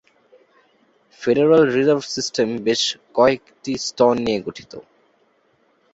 [1.21, 2.81] Federal reserve system বেশ
[3.15, 4.71] কয়েকটি স্তর নিয়ে গঠিত।